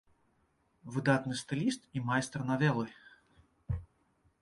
[0.95, 2.87] Выдатны стыліст і майстар навелы.